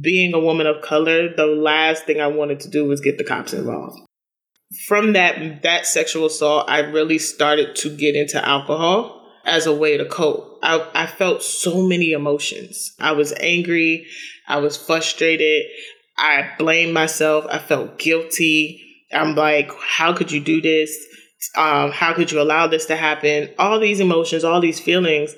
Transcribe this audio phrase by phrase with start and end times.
[0.00, 3.24] being a woman of color, the last thing I wanted to do was get the
[3.24, 3.98] cops involved.
[4.86, 9.96] From that that sexual assault, I really started to get into alcohol as a way
[9.96, 10.58] to cope.
[10.62, 12.92] I, I felt so many emotions.
[12.98, 14.06] I was angry.
[14.48, 15.64] I was frustrated.
[16.16, 17.44] I blamed myself.
[17.50, 18.80] I felt guilty.
[19.12, 20.96] I'm like, how could you do this?
[21.56, 23.50] Um, how could you allow this to happen?
[23.58, 25.34] All these emotions, all these feelings.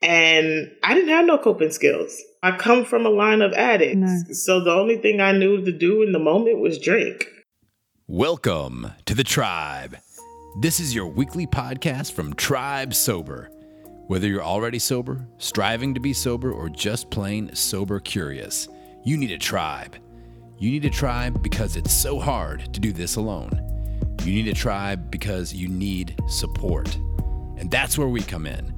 [0.00, 2.22] And I didn't have no coping skills.
[2.40, 3.96] I come from a line of addicts.
[3.96, 4.22] No.
[4.32, 7.26] So the only thing I knew to do in the moment was drink.
[8.06, 9.96] Welcome to the tribe.
[10.60, 13.50] This is your weekly podcast from Tribe Sober.
[14.06, 18.68] Whether you're already sober, striving to be sober, or just plain sober curious,
[19.04, 19.96] you need a tribe.
[20.58, 23.50] You need a tribe because it's so hard to do this alone.
[24.22, 26.94] You need a tribe because you need support.
[27.56, 28.77] And that's where we come in.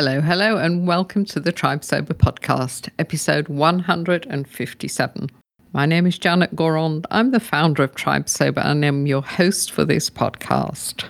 [0.00, 5.28] Hello, hello, and welcome to the Tribe Sober podcast, episode 157.
[5.72, 7.04] My name is Janet Gourand.
[7.10, 11.06] I'm the founder of Tribe Sober and I'm your host for this podcast.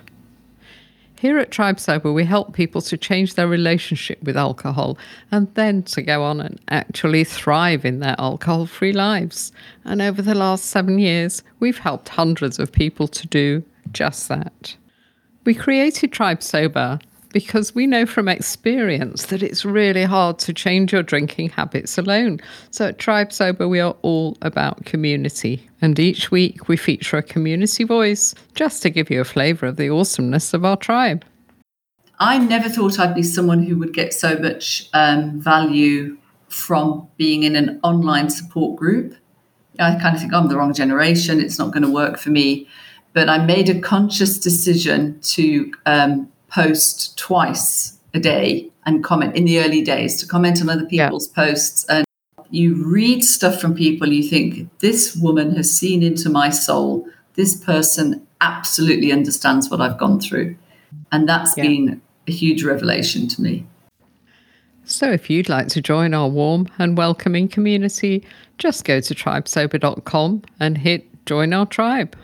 [1.20, 4.96] Here at Tribe Sober, we help people to change their relationship with alcohol
[5.30, 9.52] and then to go on and actually thrive in their alcohol free lives.
[9.84, 14.76] And over the last seven years, we've helped hundreds of people to do just that.
[15.44, 17.00] We created Tribe Sober
[17.32, 22.40] because we know from experience that it's really hard to change your drinking habits alone.
[22.70, 25.68] So at Tribe Sober, we are all about community.
[25.80, 29.76] And each week we feature a community voice just to give you a flavour of
[29.76, 31.24] the awesomeness of our tribe.
[32.18, 36.16] I never thought I'd be someone who would get so much um, value
[36.48, 39.14] from being in an online support group.
[39.78, 42.30] I kind of think oh, I'm the wrong generation, it's not going to work for
[42.30, 42.66] me.
[43.12, 49.44] But I made a conscious decision to um, post twice a day and comment in
[49.44, 51.44] the early days to comment on other people's yeah.
[51.44, 51.84] posts.
[51.88, 52.04] And
[52.50, 57.06] you read stuff from people you think this woman has seen into my soul.
[57.34, 60.56] This person absolutely understands what i've gone through.
[61.12, 61.64] And that's yeah.
[61.64, 63.66] been a huge revelation to me.
[64.84, 68.24] So if you'd like to join our warm and welcoming community
[68.56, 72.16] just go to tribesober.com and hit join our tribe.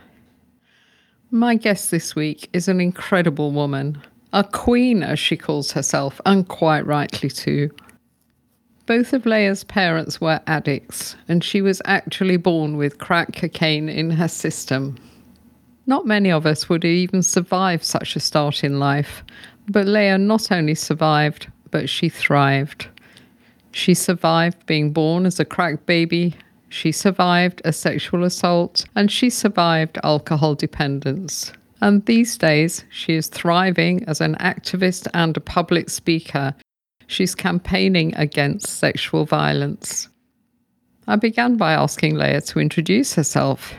[1.30, 4.00] My guest this week is an incredible woman
[4.34, 7.70] a queen, as she calls herself, and quite rightly too.
[8.84, 14.10] Both of Leah's parents were addicts, and she was actually born with crack cocaine in
[14.10, 14.96] her system.
[15.86, 19.22] Not many of us would even survive such a start in life,
[19.68, 22.88] but Leah not only survived, but she thrived.
[23.70, 26.34] She survived being born as a crack baby,
[26.68, 31.52] she survived a sexual assault, and she survived alcohol dependence.
[31.84, 36.54] And these days, she is thriving as an activist and a public speaker.
[37.08, 40.08] She's campaigning against sexual violence.
[41.06, 43.74] I began by asking Leah to introduce herself.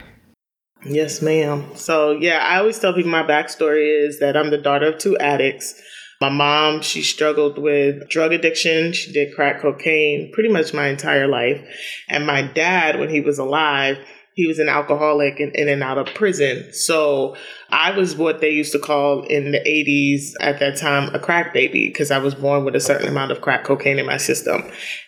[0.86, 1.66] Yes, ma'am.
[1.74, 5.18] So, yeah, I always tell people my backstory is that I'm the daughter of two
[5.18, 5.74] addicts.
[6.22, 8.94] My mom, she struggled with drug addiction.
[8.94, 11.60] She did crack cocaine pretty much my entire life.
[12.08, 13.98] And my dad, when he was alive,
[14.36, 16.74] he was an alcoholic and in and out of prison.
[16.74, 17.38] So
[17.76, 21.54] I was what they used to call in the 80s at that time a crack
[21.54, 24.64] baby because I was born with a certain amount of crack cocaine in my system.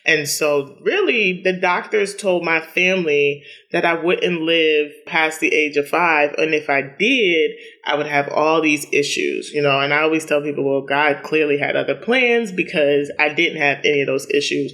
[0.06, 3.42] And so, really, the doctors told my family
[3.72, 6.34] that I wouldn't live past the age of five.
[6.38, 7.52] And if I did,
[7.86, 9.80] I would have all these issues, you know.
[9.80, 13.78] And I always tell people, well, God clearly had other plans because I didn't have
[13.86, 14.74] any of those issues.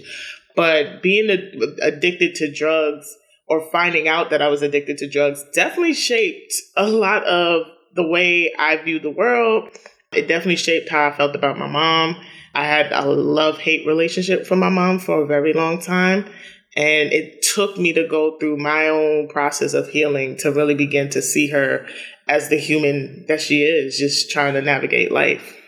[0.55, 3.15] But being addicted to drugs,
[3.47, 8.07] or finding out that I was addicted to drugs definitely shaped a lot of the
[8.07, 9.69] way I view the world.
[10.11, 12.15] It definitely shaped how I felt about my mom.
[12.53, 16.25] I had a love hate relationship with my mom for a very long time.
[16.75, 21.09] And it took me to go through my own process of healing to really begin
[21.11, 21.85] to see her
[22.27, 25.62] as the human that she is, just trying to navigate life.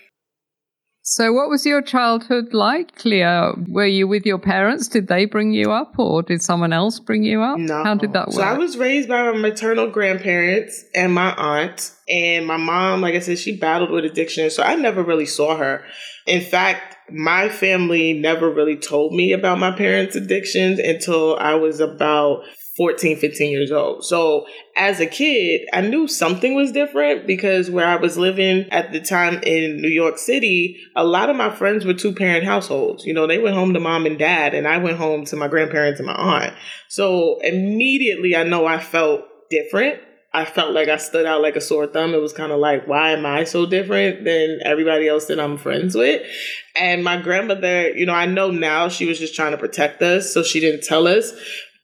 [1.08, 3.54] So, what was your childhood like, Leah?
[3.68, 4.88] Were you with your parents?
[4.88, 7.60] Did they bring you up, or did someone else bring you up?
[7.60, 7.84] No.
[7.84, 8.38] How did that work?
[8.38, 11.92] So, I was raised by my maternal grandparents and my aunt.
[12.10, 14.50] And my mom, like I said, she battled with addiction.
[14.50, 15.84] So, I never really saw her.
[16.26, 21.80] In fact, my family never really told me about my parents' addictions until I was
[21.80, 22.46] about
[22.78, 24.04] 14, 15 years old.
[24.04, 24.46] So
[24.76, 29.00] as a kid, I knew something was different because where I was living at the
[29.00, 33.06] time in New York City, a lot of my friends were two parent households.
[33.06, 35.48] You know, they went home to mom and dad, and I went home to my
[35.48, 36.54] grandparents and my aunt.
[36.90, 40.00] So immediately I know I felt different.
[40.34, 42.14] I felt like I stood out like a sore thumb.
[42.14, 45.58] It was kind of like, why am I so different than everybody else that I'm
[45.58, 46.30] friends with?
[46.78, 50.34] And my grandmother, you know, I know now she was just trying to protect us,
[50.34, 51.32] so she didn't tell us.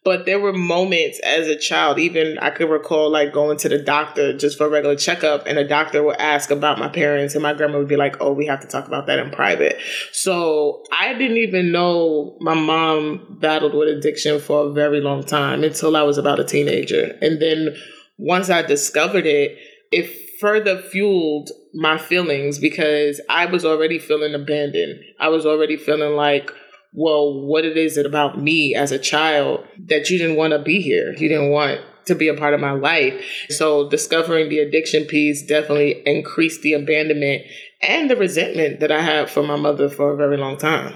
[0.03, 3.77] But there were moments as a child, even I could recall like going to the
[3.77, 7.43] doctor just for a regular checkup, and a doctor would ask about my parents, and
[7.43, 9.77] my grandma would be like, Oh, we have to talk about that in private.
[10.11, 15.63] So I didn't even know my mom battled with addiction for a very long time
[15.63, 17.17] until I was about a teenager.
[17.21, 17.75] And then
[18.17, 19.57] once I discovered it,
[19.91, 20.09] it
[20.39, 24.99] further fueled my feelings because I was already feeling abandoned.
[25.19, 26.51] I was already feeling like,
[26.93, 30.59] well, what it is it about me as a child that you didn't want to
[30.59, 31.13] be here?
[31.13, 33.23] You didn't want to be a part of my life.
[33.49, 37.43] So discovering the addiction piece definitely increased the abandonment
[37.81, 40.93] and the resentment that I had for my mother for a very long time.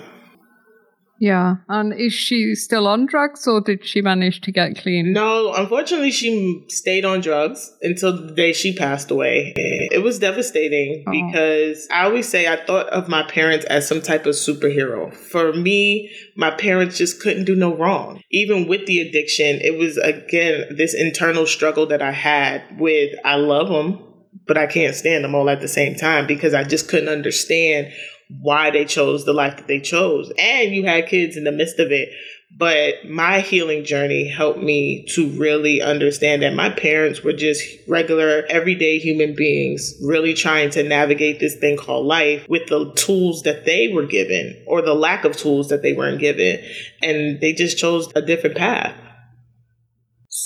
[1.20, 1.56] Yeah.
[1.70, 5.14] And is she still on drugs or did she manage to get clean?
[5.14, 9.54] No, unfortunately, she stayed on drugs until the day she passed away.
[9.56, 11.12] It was devastating oh.
[11.12, 15.14] because I always say I thought of my parents as some type of superhero.
[15.14, 18.22] For me, my parents just couldn't do no wrong.
[18.32, 23.36] Even with the addiction, it was again this internal struggle that I had with I
[23.36, 24.15] love them,
[24.48, 27.92] but I can't stand them all at the same time because I just couldn't understand
[28.30, 30.32] why they chose the life that they chose.
[30.40, 32.10] And you had kids in the midst of it.
[32.58, 38.46] But my healing journey helped me to really understand that my parents were just regular,
[38.50, 43.66] everyday human beings, really trying to navigate this thing called life with the tools that
[43.66, 46.64] they were given or the lack of tools that they weren't given.
[47.02, 48.96] And they just chose a different path.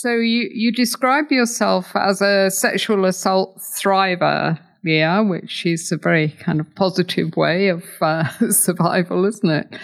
[0.01, 6.30] So you, you describe yourself as a sexual assault thriver yeah, which is a very
[6.30, 9.78] kind of positive way of uh, survival, isn't it?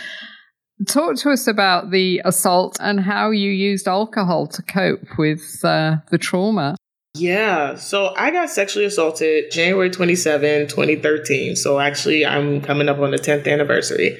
[0.87, 5.97] Talk to us about the assault and how you used alcohol to cope with uh,
[6.11, 6.77] the trauma.
[7.13, 11.57] Yeah, so I got sexually assaulted January 27, 2013.
[11.57, 14.17] So actually, I'm coming up on the 10th anniversary.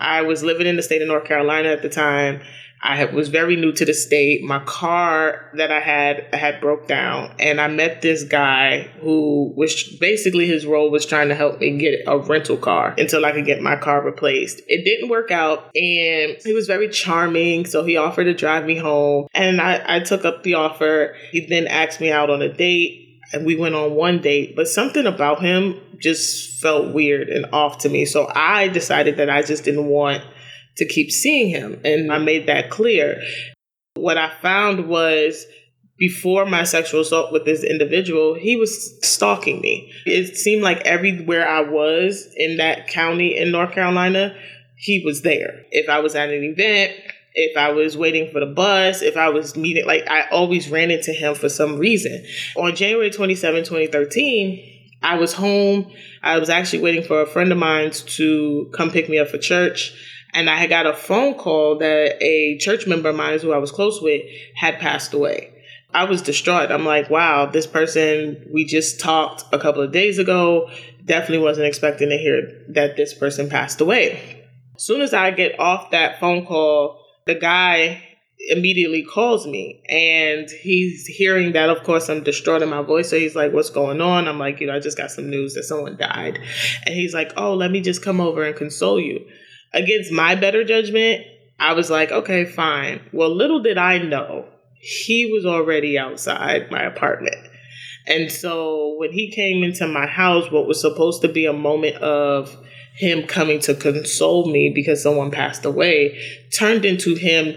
[0.00, 2.40] I was living in the state of North Carolina at the time
[2.82, 4.42] I was very new to the state.
[4.44, 9.82] My car that I had had broke down, and I met this guy who was
[10.00, 13.46] basically his role was trying to help me get a rental car until I could
[13.46, 14.62] get my car replaced.
[14.68, 18.76] It didn't work out, and he was very charming, so he offered to drive me
[18.76, 21.16] home, and I, I took up the offer.
[21.32, 23.06] He then asked me out on a date.
[23.30, 27.76] And we went on one date, but something about him just felt weird and off
[27.80, 28.06] to me.
[28.06, 30.24] So I decided that I just didn't want
[30.78, 31.80] to keep seeing him.
[31.84, 33.20] And I made that clear.
[33.94, 35.46] What I found was
[35.98, 39.92] before my sexual assault with this individual, he was stalking me.
[40.06, 44.34] It seemed like everywhere I was in that county in North Carolina,
[44.76, 45.64] he was there.
[45.72, 46.92] If I was at an event,
[47.34, 50.92] if I was waiting for the bus, if I was meeting, like I always ran
[50.92, 52.24] into him for some reason.
[52.56, 55.90] On January 27, 2013, I was home.
[56.22, 59.38] I was actually waiting for a friend of mine to come pick me up for
[59.38, 59.92] church
[60.34, 63.58] and I had got a phone call that a church member of mine who I
[63.58, 64.22] was close with
[64.54, 65.54] had passed away.
[65.94, 66.70] I was distraught.
[66.70, 70.70] I'm like, wow, this person we just talked a couple of days ago
[71.04, 74.44] definitely wasn't expecting to hear that this person passed away.
[74.76, 78.02] As soon as I get off that phone call, the guy
[78.50, 83.18] immediately calls me and he's hearing that of course I'm distraught in my voice so
[83.18, 85.64] he's like what's going on I'm like you know I just got some news that
[85.64, 86.38] someone died
[86.86, 89.26] and he's like oh let me just come over and console you
[89.72, 91.24] against my better judgment,
[91.58, 93.00] I was like, okay, fine.
[93.12, 94.46] Well, little did I know,
[94.80, 97.36] he was already outside my apartment.
[98.06, 101.96] And so when he came into my house, what was supposed to be a moment
[101.96, 102.56] of
[102.94, 106.18] him coming to console me because someone passed away
[106.56, 107.56] turned into him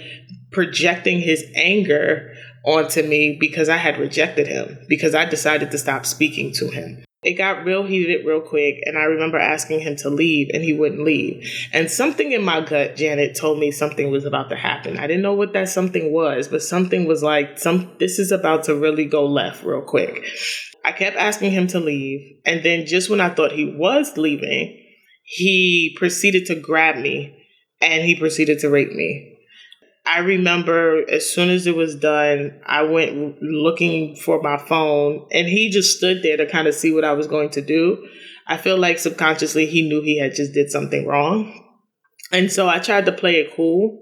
[0.51, 2.33] projecting his anger
[2.65, 7.03] onto me because I had rejected him, because I decided to stop speaking to him.
[7.23, 10.73] It got real heated real quick, and I remember asking him to leave, and he
[10.73, 11.47] wouldn't leave.
[11.71, 14.97] And something in my gut, Janet, told me something was about to happen.
[14.97, 18.63] I didn't know what that something was, but something was like, "Some this is about
[18.63, 20.23] to really go left real quick."
[20.83, 24.79] I kept asking him to leave, and then just when I thought he was leaving,
[25.23, 27.35] he proceeded to grab me,
[27.79, 29.30] and he proceeded to rape me.
[30.05, 35.47] I remember as soon as it was done, I went looking for my phone and
[35.47, 38.07] he just stood there to kind of see what I was going to do.
[38.47, 41.65] I feel like subconsciously he knew he had just did something wrong.
[42.31, 43.99] And so I tried to play it cool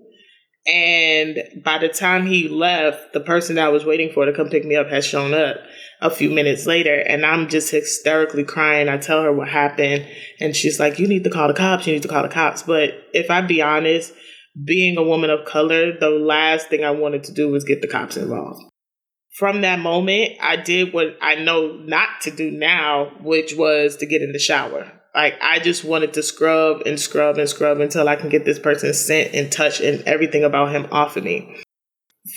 [0.72, 4.50] And by the time he left, the person that I was waiting for to come
[4.50, 5.58] pick me up has shown up
[6.02, 6.96] a few minutes later.
[6.96, 8.88] And I'm just hysterically crying.
[8.90, 10.06] I tell her what happened.
[10.40, 11.88] And she's like, You need to call the cops.
[11.88, 12.64] You need to call the cops.
[12.64, 14.14] But if I be honest,
[14.64, 17.88] being a woman of color, the last thing I wanted to do was get the
[17.88, 18.62] cops involved.
[19.38, 24.06] From that moment, I did what I know not to do now, which was to
[24.06, 24.92] get in the shower.
[25.16, 28.60] Like I just wanted to scrub and scrub and scrub until I can get this
[28.60, 31.62] person's scent and touch and everything about him off of me.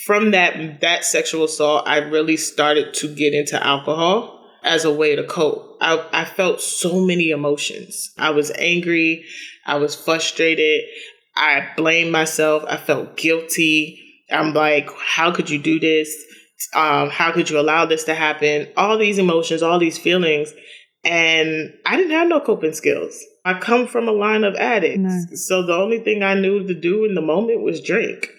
[0.05, 5.15] From that that sexual assault, I really started to get into alcohol as a way
[5.15, 5.77] to cope.
[5.81, 8.11] I, I felt so many emotions.
[8.17, 9.25] I was angry.
[9.65, 10.81] I was frustrated.
[11.35, 12.63] I blamed myself.
[12.67, 13.99] I felt guilty.
[14.31, 16.15] I'm like, how could you do this?
[16.75, 18.67] Um, how could you allow this to happen?
[18.77, 20.53] All these emotions, all these feelings.
[21.03, 23.19] And I didn't have no coping skills.
[23.43, 24.99] I come from a line of addicts.
[24.99, 25.35] No.
[25.35, 28.29] So the only thing I knew to do in the moment was drink.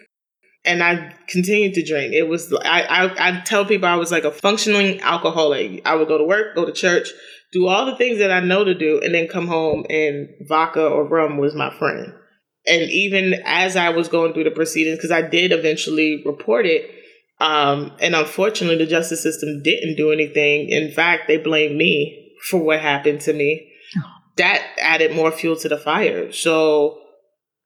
[0.64, 2.14] And I continued to drink.
[2.14, 5.82] It was, I, I, I tell people I was like a functioning alcoholic.
[5.84, 7.10] I would go to work, go to church,
[7.52, 10.86] do all the things that I know to do, and then come home and vodka
[10.86, 12.14] or rum was my friend.
[12.66, 16.90] And even as I was going through the proceedings, because I did eventually report it,
[17.40, 20.68] um, and unfortunately, the justice system didn't do anything.
[20.70, 23.70] In fact, they blamed me for what happened to me.
[24.36, 26.32] That added more fuel to the fire.
[26.32, 27.00] So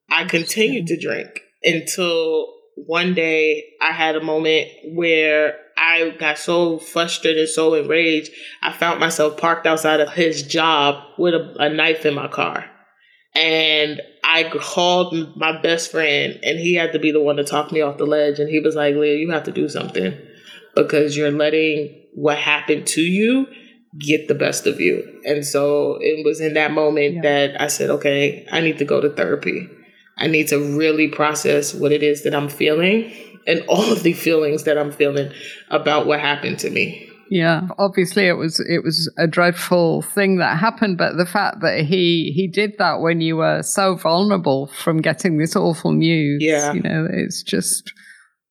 [0.09, 6.77] I continued to drink until one day I had a moment where I got so
[6.77, 12.05] frustrated, so enraged, I found myself parked outside of his job with a, a knife
[12.05, 12.69] in my car.
[13.35, 17.71] And I called my best friend, and he had to be the one to talk
[17.71, 18.39] me off the ledge.
[18.39, 20.17] And he was like, Leah, you have to do something
[20.75, 23.47] because you're letting what happened to you
[23.97, 25.21] get the best of you.
[25.25, 27.21] And so it was in that moment yeah.
[27.21, 29.67] that I said, okay, I need to go to therapy.
[30.17, 33.11] I need to really process what it is that I'm feeling
[33.47, 35.31] and all of the feelings that I'm feeling
[35.69, 37.08] about what happened to me.
[37.29, 41.81] Yeah, obviously it was it was a dreadful thing that happened, but the fact that
[41.81, 46.73] he he did that when you were so vulnerable from getting this awful news, yeah,
[46.73, 47.93] you know, it's just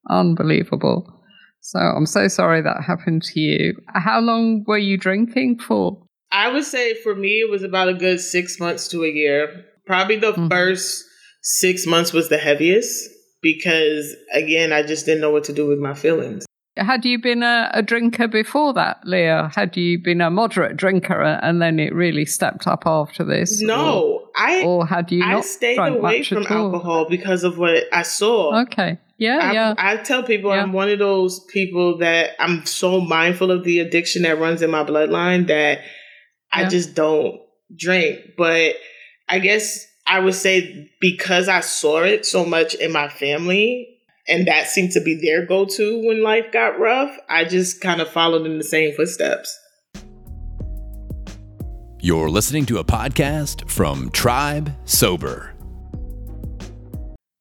[0.08, 1.12] unbelievable.
[1.60, 3.74] So I'm so sorry that happened to you.
[3.94, 6.00] How long were you drinking for?
[6.30, 9.64] I would say for me, it was about a good six months to a year.
[9.86, 10.48] Probably the mm-hmm.
[10.48, 11.04] first
[11.42, 13.10] six months was the heaviest
[13.42, 16.44] because, again, I just didn't know what to do with my feelings.
[16.78, 19.50] Had you been a, a drinker before that, Leah?
[19.54, 23.60] Had you been a moderate drinker and then it really stepped up after this?
[23.60, 24.62] No, or, I.
[24.64, 25.22] Or had you?
[25.24, 28.62] I stayed away from alcohol because of what I saw.
[28.62, 28.98] Okay.
[29.18, 29.74] Yeah, I, yeah.
[29.76, 30.62] I tell people yeah.
[30.62, 34.70] I'm one of those people that I'm so mindful of the addiction that runs in
[34.70, 35.80] my bloodline that
[36.52, 36.68] I yeah.
[36.68, 37.40] just don't
[37.76, 38.20] drink.
[38.36, 38.76] But
[39.28, 43.97] I guess I would say because I saw it so much in my family
[44.28, 48.00] and that seemed to be their go to when life got rough, I just kind
[48.00, 49.58] of followed in the same footsteps.
[52.00, 55.54] You're listening to a podcast from Tribe Sober.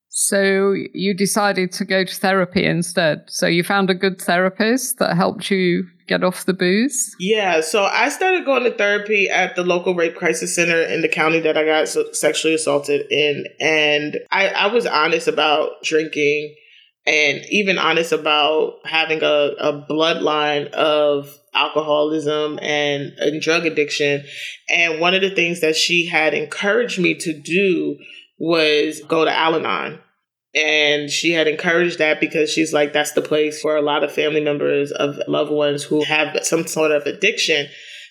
[0.10, 3.24] So you decided to go to therapy instead.
[3.28, 7.16] So you found a good therapist that helped you get off the booze?
[7.20, 7.62] Yeah.
[7.62, 11.40] So I started going to therapy at the local rape crisis center in the county
[11.42, 13.46] that I got sexually assaulted in.
[13.60, 16.56] And I, I was honest about drinking
[17.08, 24.26] and even honest about having a, a bloodline of alcoholism and, and drug addiction.
[24.70, 27.98] And one of the things that she had encouraged me to do
[28.38, 30.00] was go to Al Anon.
[30.54, 34.12] And she had encouraged that because she's like, that's the place for a lot of
[34.12, 37.68] family members of loved ones who have some sort of addiction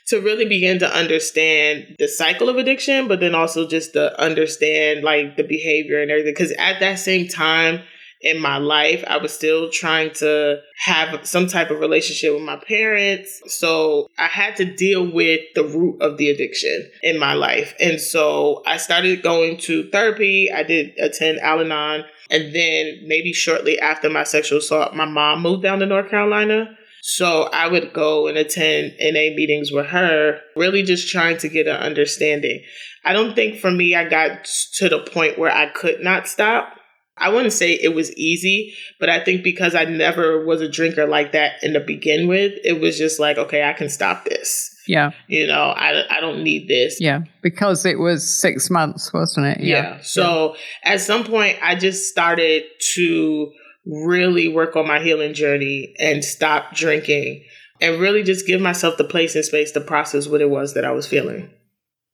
[0.08, 5.02] to really begin to understand the cycle of addiction, but then also just to understand
[5.02, 6.32] like the behavior and everything.
[6.32, 7.82] Because at that same time,
[8.26, 9.04] in my life.
[9.06, 13.40] I was still trying to have some type of relationship with my parents.
[13.46, 17.74] So I had to deal with the root of the addiction in my life.
[17.80, 20.50] And so I started going to therapy.
[20.52, 22.04] I did attend Al Anon.
[22.30, 26.76] And then maybe shortly after my sexual assault, my mom moved down to North Carolina.
[27.02, 31.68] So I would go and attend NA meetings with her, really just trying to get
[31.68, 32.64] an understanding.
[33.04, 36.76] I don't think for me, I got to the point where I could not stop.
[37.18, 41.06] I wouldn't say it was easy, but I think because I never was a drinker
[41.06, 44.74] like that in the begin with, it was just like, okay, I can stop this.
[44.86, 45.12] Yeah.
[45.26, 47.00] You know, I, I don't need this.
[47.00, 47.22] Yeah.
[47.42, 49.60] Because it was six months, wasn't it?
[49.60, 49.94] Yeah.
[49.94, 50.00] yeah.
[50.02, 50.54] So
[50.84, 50.92] yeah.
[50.92, 53.52] at some point, I just started to
[53.86, 57.44] really work on my healing journey and stop drinking
[57.80, 60.84] and really just give myself the place and space to process what it was that
[60.84, 61.50] I was feeling.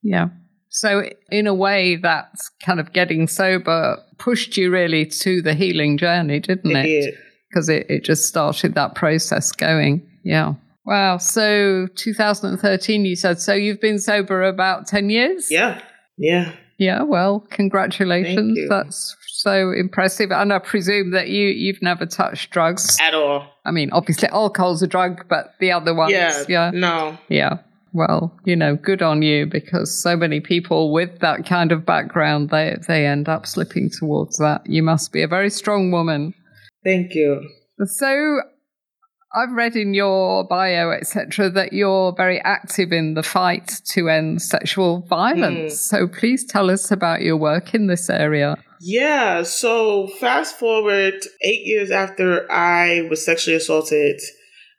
[0.03, 0.29] Yeah.
[0.69, 5.99] So, in a way, that's kind of getting sober pushed you really to the healing
[5.99, 6.87] journey, didn't it?
[6.87, 7.15] It.
[7.51, 10.09] Because it, it just started that process going.
[10.25, 10.55] Yeah.
[10.87, 11.19] Wow.
[11.19, 13.41] So 2013, you said.
[13.41, 15.51] So you've been sober about 10 years?
[15.51, 15.83] Yeah.
[16.17, 16.53] Yeah.
[16.79, 17.03] Yeah.
[17.03, 18.57] Well, congratulations.
[18.57, 18.69] you.
[18.69, 20.31] That's so impressive.
[20.31, 22.97] And I presume that you, you've never touched drugs.
[23.01, 23.49] At all.
[23.65, 26.13] I mean, obviously, alcohol's a drug, but the other ones.
[26.13, 26.45] Yeah.
[26.49, 26.71] Yeah.
[26.73, 27.19] No.
[27.29, 27.59] Yeah.
[27.93, 32.51] Well, you know, good on you because so many people with that kind of background,
[32.51, 34.63] they, they end up slipping towards that.
[34.67, 36.35] You must be a very strong woman.
[36.85, 37.49] Thank you.
[37.85, 38.41] So
[39.35, 44.43] I've read in your bio, etc., that you're very active in the fight to end
[44.43, 45.73] sexual violence.
[45.73, 45.97] Hmm.
[45.97, 48.57] So please tell us about your work in this area.
[48.81, 49.43] Yeah.
[49.43, 54.21] So fast forward eight years after I was sexually assaulted,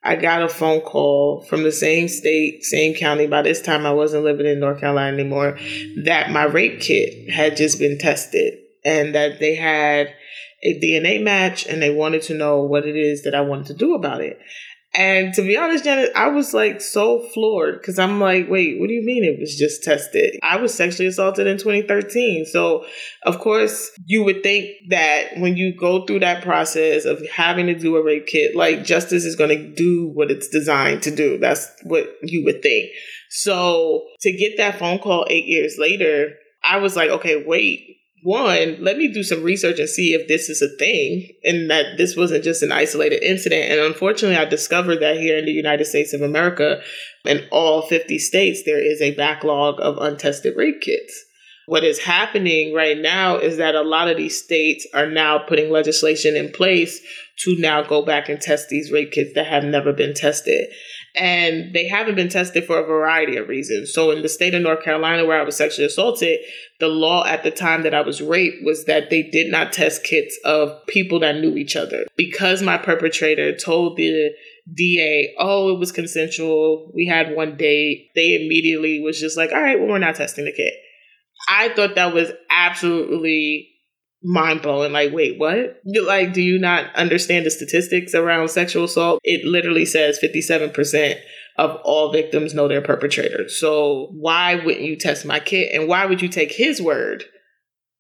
[0.04, 3.26] I got a phone call from the same state, same county.
[3.26, 5.58] By this time, I wasn't living in North Carolina anymore.
[6.04, 10.14] That my rape kit had just been tested and that they had
[10.62, 13.74] a DNA match and they wanted to know what it is that I wanted to
[13.74, 14.40] do about it.
[14.96, 18.88] And to be honest, Janet, I was like so floored because I'm like, wait, what
[18.88, 20.38] do you mean it was just tested?
[20.44, 22.46] I was sexually assaulted in 2013.
[22.46, 22.86] So,
[23.24, 27.74] of course, you would think that when you go through that process of having to
[27.74, 31.40] do a rape kit, like justice is going to do what it's designed to do.
[31.40, 32.92] That's what you would think.
[33.32, 36.34] So, to get that phone call eight years later,
[36.64, 40.50] I was like, okay, wait, one, let me do some research and see if this
[40.50, 43.72] is a thing and that this wasn't just an isolated incident.
[43.72, 46.82] And unfortunately, I discovered that here in the United States of America,
[47.26, 51.26] in all 50 states, there is a backlog of untested rape kits.
[51.66, 55.72] What is happening right now is that a lot of these states are now putting
[55.72, 57.02] legislation in place
[57.40, 60.68] to now go back and test these rape kits that have never been tested.
[61.16, 63.94] And they haven't been tested for a variety of reasons.
[63.94, 66.40] So, in the state of North Carolina, where I was sexually assaulted,
[66.80, 70.04] the law at the time that I was raped was that they did not test
[70.04, 72.06] kits of people that knew each other.
[72.18, 74.32] Because my perpetrator told the
[74.74, 79.62] DA, oh, it was consensual, we had one date, they immediately was just like, all
[79.62, 80.74] right, well, we're not testing the kit.
[81.50, 83.73] I thought that was absolutely
[84.24, 84.92] mind blowing.
[84.92, 85.82] Like, wait, what?
[85.86, 89.20] Like, do you not understand the statistics around sexual assault?
[89.24, 91.20] It literally says 57%
[91.58, 93.48] of all victims know their perpetrator.
[93.48, 95.72] So why wouldn't you test my kid?
[95.74, 97.24] And why would you take his word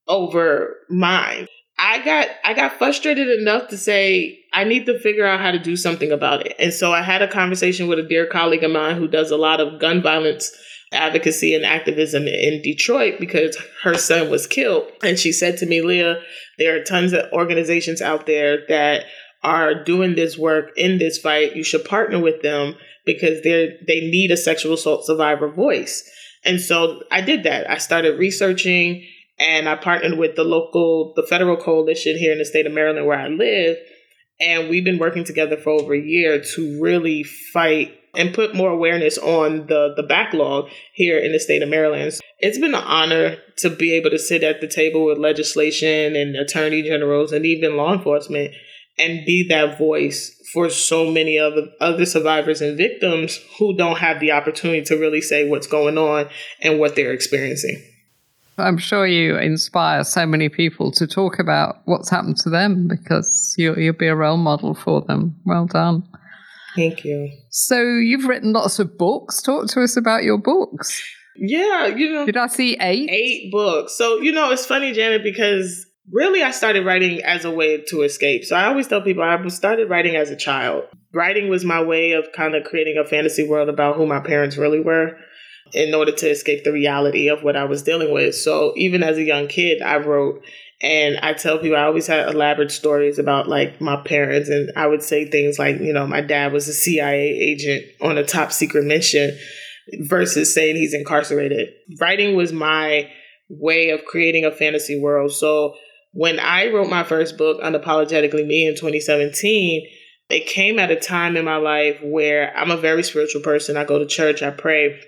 [0.07, 1.47] over mine?
[1.77, 5.59] I got I got frustrated enough to say I need to figure out how to
[5.59, 6.55] do something about it.
[6.59, 9.37] And so I had a conversation with a dear colleague of mine who does a
[9.37, 10.51] lot of gun violence
[10.93, 14.89] advocacy and activism in Detroit because her son was killed.
[15.03, 16.21] And she said to me, Leah,
[16.57, 19.05] there are tons of organizations out there that
[19.43, 21.55] are doing this work in this fight.
[21.55, 22.75] You should partner with them
[23.05, 26.09] because they they need a sexual assault survivor voice.
[26.45, 27.69] And so I did that.
[27.69, 29.05] I started researching
[29.39, 33.05] and I partnered with the local, the federal coalition here in the state of Maryland
[33.05, 33.77] where I live.
[34.39, 38.69] And we've been working together for over a year to really fight and put more
[38.69, 42.13] awareness on the, the backlog here in the state of Maryland.
[42.39, 46.35] It's been an honor to be able to sit at the table with legislation and
[46.35, 48.53] attorney generals and even law enforcement
[48.99, 54.19] and be that voice for so many of other survivors and victims who don't have
[54.19, 56.29] the opportunity to really say what's going on
[56.61, 57.81] and what they're experiencing.
[58.57, 63.55] I'm sure you inspire so many people to talk about what's happened to them because
[63.57, 65.35] you, you'll be a role model for them.
[65.43, 66.03] Well done.
[66.75, 67.31] Thank you.
[67.49, 69.41] So you've written lots of books.
[69.41, 71.01] Talk to us about your books.
[71.35, 73.09] Yeah, you know, Did I see eight?
[73.09, 73.97] eight books.
[73.97, 78.01] So, you know, it's funny, Janet, because really I started writing as a way to
[78.01, 78.43] escape.
[78.43, 80.83] So I always tell people I started writing as a child.
[81.13, 84.57] Writing was my way of kind of creating a fantasy world about who my parents
[84.57, 85.17] really were
[85.73, 88.35] in order to escape the reality of what I was dealing with.
[88.35, 90.43] So even as a young kid, I wrote
[90.83, 94.85] and I tell people I always had elaborate stories about like my parents and I
[94.85, 98.51] would say things like, you know, my dad was a CIA agent on a top
[98.51, 99.37] secret mission
[100.01, 101.69] versus saying he's incarcerated.
[102.01, 103.09] Writing was my
[103.49, 105.31] way of creating a fantasy world.
[105.31, 105.75] So
[106.11, 109.87] when I wrote my first book, Unapologetically Me, in 2017,
[110.29, 113.77] it came at a time in my life where I'm a very spiritual person.
[113.77, 114.99] I go to church, I pray.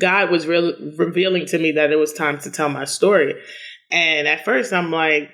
[0.00, 3.34] God was real, revealing to me that it was time to tell my story.
[3.94, 5.30] And at first, I'm like,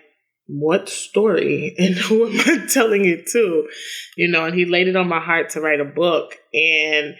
[0.46, 1.74] what story?
[1.78, 3.68] And who am I telling it to?
[4.16, 6.36] You know, and he laid it on my heart to write a book.
[6.52, 7.14] And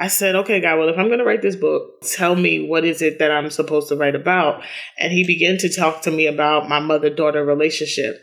[0.00, 2.84] I said, okay, God, well, if I'm going to write this book, tell me what
[2.84, 4.64] is it that I'm supposed to write about?
[4.98, 8.16] And he began to talk to me about my mother daughter relationship.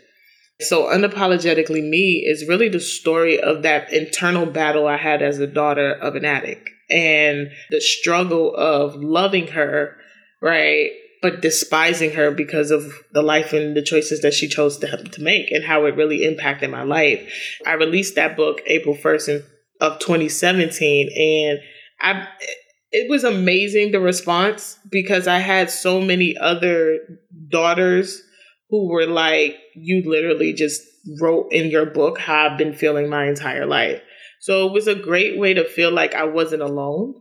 [0.60, 5.46] So, Unapologetically Me is really the story of that internal battle I had as a
[5.46, 9.96] daughter of an addict and the struggle of loving her,
[10.42, 10.90] right?
[11.22, 15.22] But despising her because of the life and the choices that she chose to, to
[15.22, 17.32] make and how it really impacted my life.
[17.66, 19.44] I released that book April 1st
[19.80, 21.58] of 2017 and
[22.00, 22.28] I
[22.90, 27.00] it was amazing the response because I had so many other
[27.50, 28.22] daughters
[28.70, 30.82] who were like, you literally just
[31.20, 34.00] wrote in your book how I've been feeling my entire life.
[34.40, 37.14] So it was a great way to feel like I wasn't alone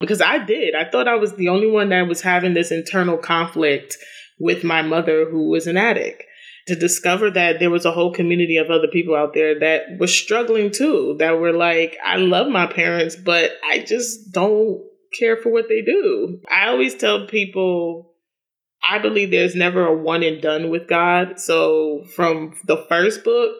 [0.00, 0.74] because I did.
[0.74, 3.96] I thought I was the only one that was having this internal conflict
[4.38, 6.22] with my mother who was an addict.
[6.68, 10.12] To discover that there was a whole community of other people out there that was
[10.12, 14.82] struggling too, that were like, I love my parents, but I just don't
[15.16, 16.40] care for what they do.
[16.50, 18.16] I always tell people
[18.88, 21.38] I believe there's never a one and done with God.
[21.38, 23.56] So from the first book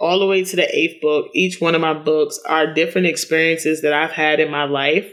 [0.00, 3.82] all the way to the eighth book, each one of my books are different experiences
[3.82, 5.10] that I've had in my life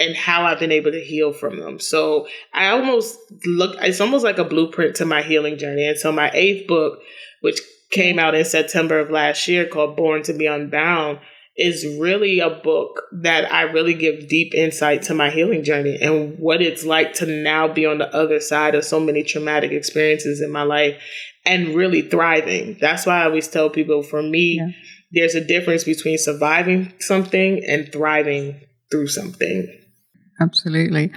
[0.00, 1.78] and how I've been able to heal from them.
[1.78, 5.86] So I almost look, it's almost like a blueprint to my healing journey.
[5.86, 7.00] And so my eighth book,
[7.42, 7.60] which
[7.92, 11.20] came out in September of last year called Born to Be Unbound,
[11.56, 16.38] is really a book that I really give deep insight to my healing journey and
[16.38, 20.40] what it's like to now be on the other side of so many traumatic experiences
[20.40, 21.02] in my life
[21.44, 22.78] and really thriving.
[22.80, 24.68] That's why I always tell people for me, yeah.
[25.12, 29.79] there's a difference between surviving something and thriving through something.
[30.40, 31.12] Absolutely.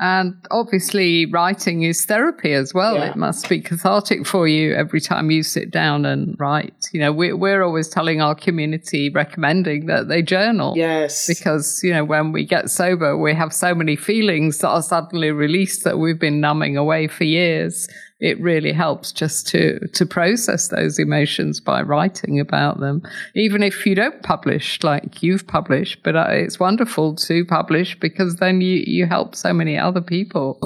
[0.00, 2.96] And obviously, writing is therapy as well.
[2.96, 3.10] Yeah.
[3.10, 6.88] It must be cathartic for you every time you sit down and write.
[6.92, 10.74] You know, we're, we're always telling our community, recommending that they journal.
[10.76, 11.28] Yes.
[11.28, 15.30] Because, you know, when we get sober, we have so many feelings that are suddenly
[15.30, 17.88] released that we've been numbing away for years
[18.20, 23.02] it really helps just to to process those emotions by writing about them.
[23.34, 28.36] Even if you don't publish like you've published but uh, it's wonderful to publish because
[28.36, 30.58] then you you help so many other people.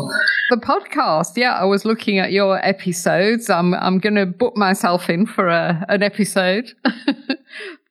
[0.50, 3.48] The podcast yeah i was looking at your episodes.
[3.48, 6.72] I'm i'm going to book myself in for a, an episode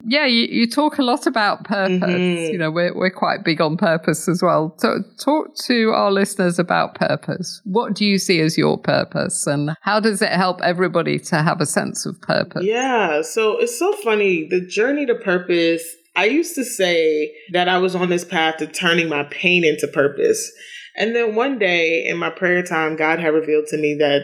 [0.07, 1.99] yeah, you, you talk a lot about purpose.
[2.01, 2.53] Mm-hmm.
[2.53, 4.73] You know, we're, we're quite big on purpose as well.
[4.77, 7.61] So talk to our listeners about purpose.
[7.65, 11.59] What do you see as your purpose and how does it help everybody to have
[11.59, 12.63] a sense of purpose?
[12.63, 13.21] Yeah.
[13.21, 14.47] So it's so funny.
[14.49, 15.83] The journey to purpose,
[16.15, 19.87] I used to say that I was on this path to turning my pain into
[19.87, 20.49] purpose.
[20.95, 24.21] And then one day in my prayer time, God had revealed to me that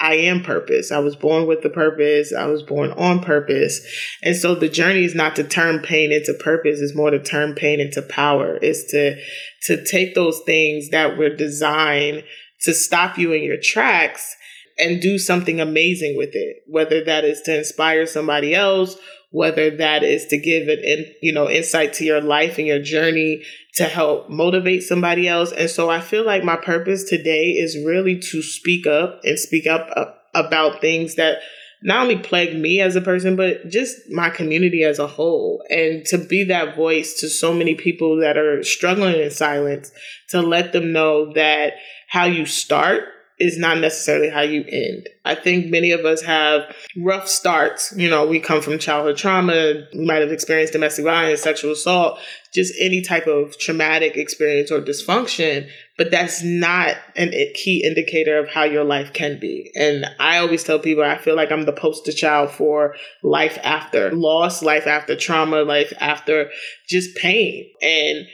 [0.00, 0.90] I am purpose.
[0.90, 2.32] I was born with the purpose.
[2.32, 3.80] I was born on purpose.
[4.22, 6.80] And so the journey is not to turn pain into purpose.
[6.80, 8.58] It's more to turn pain into power.
[8.62, 9.20] It's to,
[9.64, 12.24] to take those things that were designed
[12.62, 14.36] to stop you in your tracks
[14.80, 16.62] and do something amazing with it.
[16.66, 18.96] Whether that is to inspire somebody else,
[19.30, 22.82] whether that is to give it in, you know, insight to your life and your
[22.82, 25.52] journey to help motivate somebody else.
[25.52, 29.66] And so I feel like my purpose today is really to speak up and speak
[29.66, 31.38] up uh, about things that
[31.82, 35.64] not only plague me as a person, but just my community as a whole.
[35.70, 39.90] And to be that voice to so many people that are struggling in silence,
[40.28, 41.74] to let them know that
[42.08, 43.04] how you start
[43.40, 45.08] is not necessarily how you end.
[45.24, 47.92] I think many of us have rough starts.
[47.96, 52.18] You know, we come from childhood trauma, we might have experienced domestic violence, sexual assault,
[52.52, 58.48] just any type of traumatic experience or dysfunction, but that's not a key indicator of
[58.48, 59.70] how your life can be.
[59.74, 64.12] And I always tell people I feel like I'm the poster child for life after
[64.12, 66.50] loss, life after trauma, life after
[66.88, 67.70] just pain.
[67.80, 68.26] And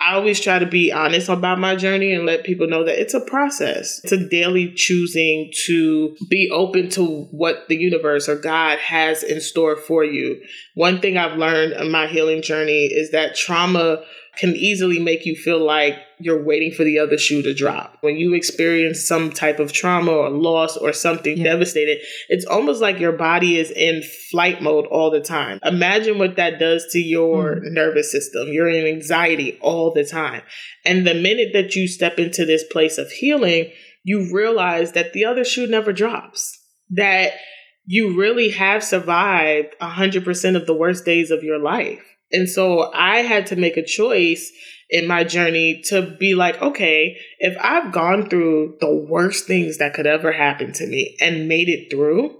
[0.00, 3.14] I always try to be honest about my journey and let people know that it's
[3.14, 4.00] a process.
[4.04, 9.40] It's a daily choosing to be open to what the universe or God has in
[9.40, 10.40] store for you.
[10.74, 14.04] One thing I've learned in my healing journey is that trauma
[14.38, 17.96] can easily make you feel like you're waiting for the other shoe to drop.
[18.00, 21.44] When you experience some type of trauma or loss or something yeah.
[21.44, 21.98] devastating,
[22.28, 25.58] it's almost like your body is in flight mode all the time.
[25.64, 27.72] Imagine what that does to your mm.
[27.72, 28.48] nervous system.
[28.48, 30.42] You're in anxiety all the time.
[30.84, 33.72] And the minute that you step into this place of healing,
[34.04, 36.56] you realize that the other shoe never drops.
[36.90, 37.32] That
[37.86, 43.18] you really have survived 100% of the worst days of your life and so I
[43.18, 44.50] had to make a choice
[44.90, 49.94] in my journey to be like, okay, if I've gone through the worst things that
[49.94, 52.38] could ever happen to me and made it through,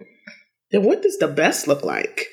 [0.70, 2.26] then what does the best look like?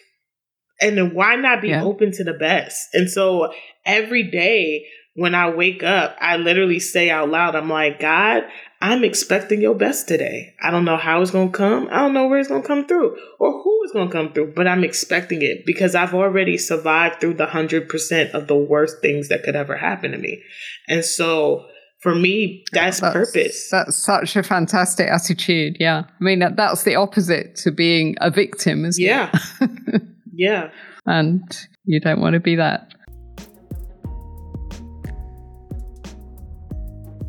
[0.82, 1.84] And then why not be yeah.
[1.84, 2.90] open to the best?
[2.94, 3.54] And so
[3.86, 8.44] every day when I wake up, I literally say out loud, I'm like, God,
[8.82, 10.54] I'm expecting your best today.
[10.62, 11.88] I don't know how it's going to come.
[11.92, 14.34] I don't know where it's going to come through or who is going to come
[14.34, 19.02] through, but I'm expecting it because I've already survived through the 100% of the worst
[19.02, 20.44] things that could ever happen to me.
[20.88, 21.66] And so
[22.00, 23.70] for me, that's, that's, purpose.
[23.72, 25.78] That's such a fantastic attitude.
[25.80, 26.04] Yeah.
[26.08, 29.32] I mean, that, that's the opposite to being a victim, isn't yeah.
[29.62, 30.02] it?
[30.34, 30.70] yeah.
[31.06, 31.42] And
[31.86, 32.94] you don't want to be that.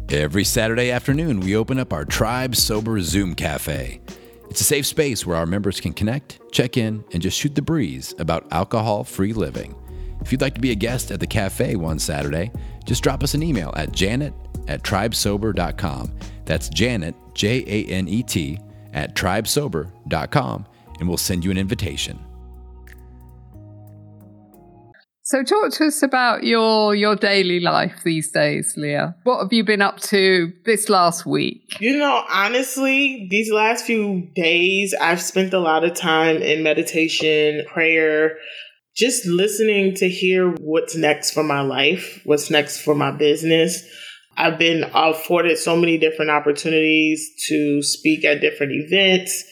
[0.09, 4.01] Every Saturday afternoon, we open up our Tribe Sober Zoom Cafe.
[4.49, 7.63] It's a safe space where our members can connect, check in, and just shoot the
[7.63, 9.75] breeze about alcohol free living.
[10.21, 12.53] If you'd like to be a guest at the cafe one Saturday,
[12.85, 14.33] just drop us an email at janet
[14.69, 16.13] at tribesober.com.
[16.45, 18.61] That's Janet, J A N E T,
[18.93, 20.67] at tribesober.com,
[21.01, 22.25] and we'll send you an invitation.
[25.29, 29.17] So, talk to us about your your daily life these days, Leah.
[29.25, 31.79] What have you been up to this last week?
[31.81, 37.65] You know, honestly, these last few days, I've spent a lot of time in meditation,
[37.67, 38.37] prayer,
[38.97, 43.83] just listening to hear what's next for my life, what's next for my business.
[44.37, 49.43] I've been afforded so many different opportunities to speak at different events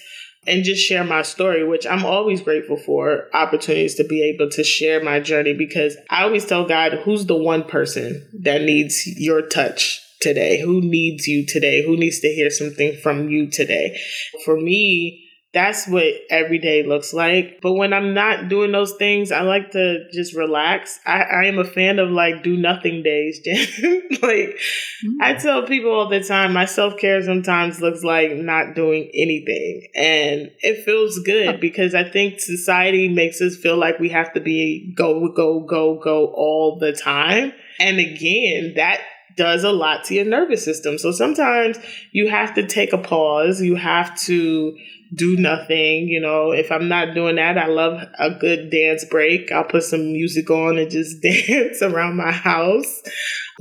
[0.47, 4.65] and just share my story, which I'm always grateful for opportunities to be able to
[4.65, 9.43] share my journey because I always tell God, who's the one person that needs your
[9.43, 10.61] touch today?
[10.61, 11.85] Who needs you today?
[11.85, 13.99] Who needs to hear something from you today?
[14.45, 15.24] For me,
[15.55, 17.61] that's what every day looks like.
[17.63, 20.99] But when I'm not doing those things, I like to just relax.
[21.07, 25.23] I, I am a fan of like do nothing days, like mm-hmm.
[25.23, 29.89] I tell people all the time, my self care sometimes looks like not doing anything.
[29.95, 34.41] And it feels good because I think society makes us feel like we have to
[34.41, 37.53] be go, go, go, go all the time.
[37.79, 39.01] And again, that
[39.37, 40.99] does a lot to your nervous system.
[40.99, 41.79] So sometimes
[42.13, 43.61] you have to take a pause.
[43.61, 44.77] You have to
[45.15, 46.09] do nothing.
[46.09, 49.53] You know, if I'm not doing that, I love a good dance break.
[49.53, 53.03] I'll put some music on and just dance around my house,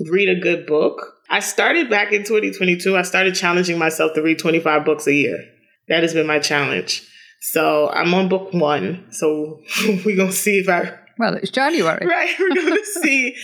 [0.10, 1.13] read a good book.
[1.30, 2.96] I started back in 2022.
[2.96, 5.38] I started challenging myself to read 25 books a year.
[5.88, 7.08] That has been my challenge.
[7.42, 9.08] So I'm on book one.
[9.12, 9.62] So
[10.06, 10.98] we're going to see if I.
[11.18, 12.06] Well, it's January.
[12.06, 12.34] Right.
[12.39, 13.36] We're going to see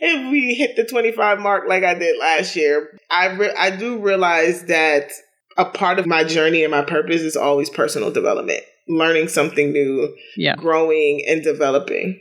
[0.00, 2.98] if we hit the 25 mark like I did last year.
[3.10, 5.10] I, re- I do realize that
[5.58, 10.16] a part of my journey and my purpose is always personal development, learning something new,
[10.36, 10.54] yeah.
[10.56, 12.20] growing and developing.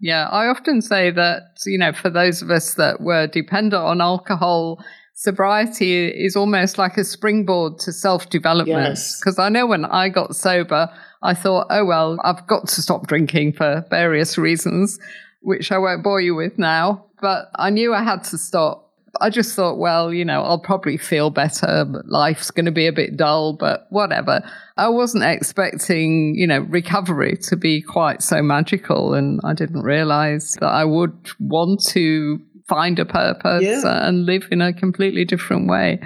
[0.00, 4.00] Yeah, I often say that, you know, for those of us that were dependent on
[4.00, 4.82] alcohol,
[5.14, 8.98] sobriety is almost like a springboard to self development.
[9.20, 9.38] Because yes.
[9.38, 10.88] I know when I got sober,
[11.22, 14.98] I thought, oh, well, I've got to stop drinking for various reasons,
[15.42, 17.04] which I won't bore you with now.
[17.20, 18.89] But I knew I had to stop
[19.20, 22.92] I just thought, well, you know, I'll probably feel better, life's going to be a
[22.92, 24.42] bit dull, but whatever.
[24.76, 29.14] I wasn't expecting, you know, recovery to be quite so magical.
[29.14, 34.06] And I didn't realize that I would want to find a purpose yeah.
[34.06, 36.00] and live in a completely different way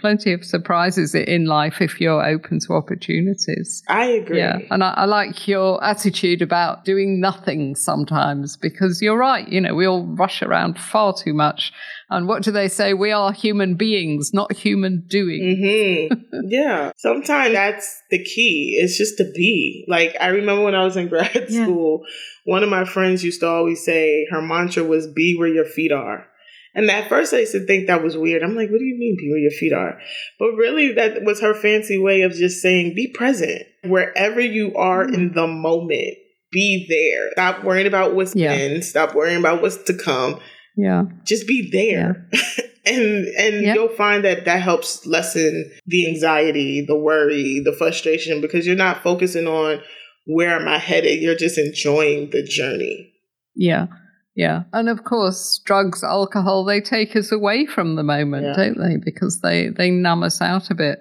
[0.00, 3.82] plenty of surprises in life if you're open to opportunities.
[3.88, 4.38] I agree.
[4.38, 4.58] Yeah.
[4.70, 9.46] And I, I, like your attitude about doing nothing sometimes because you're right.
[9.48, 11.72] You know, we all rush around far too much.
[12.10, 12.92] And what do they say?
[12.92, 15.40] We are human beings, not human doing.
[15.40, 16.40] Mm-hmm.
[16.48, 16.90] yeah.
[16.96, 18.76] Sometimes that's the key.
[18.80, 19.84] It's just to be.
[19.86, 21.62] Like, I remember when I was in grad yeah.
[21.62, 22.02] school,
[22.44, 25.92] one of my friends used to always say her mantra was be where your feet
[25.92, 26.26] are.
[26.74, 28.42] And at first I used to think that was weird.
[28.42, 30.00] I'm like, what do you mean be where your feet are?
[30.38, 33.62] But really that was her fancy way of just saying be present.
[33.84, 35.14] Wherever you are mm.
[35.14, 36.14] in the moment,
[36.52, 37.30] be there.
[37.32, 38.56] Stop worrying about what's yeah.
[38.56, 38.82] been.
[38.82, 40.40] Stop worrying about what's to come.
[40.76, 41.04] Yeah.
[41.24, 42.28] Just be there.
[42.32, 42.40] Yeah.
[42.86, 43.74] and and yep.
[43.74, 49.02] you'll find that that helps lessen the anxiety, the worry, the frustration because you're not
[49.02, 49.80] focusing on
[50.26, 51.20] where am I headed.
[51.20, 53.12] You're just enjoying the journey.
[53.54, 53.86] Yeah.
[54.34, 54.62] Yeah.
[54.72, 58.52] And of course, drugs, alcohol, they take us away from the moment, yeah.
[58.54, 58.96] don't they?
[58.96, 61.00] Because they, they numb us out a bit.